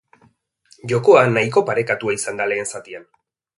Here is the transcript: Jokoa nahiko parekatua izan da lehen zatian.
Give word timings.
Jokoa 0.91 1.21
nahiko 1.35 1.63
parekatua 1.69 2.17
izan 2.19 2.43
da 2.43 2.51
lehen 2.53 2.69
zatian. 2.75 3.09